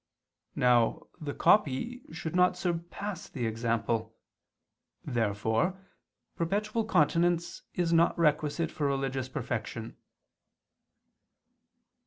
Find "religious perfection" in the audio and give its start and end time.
8.87-9.95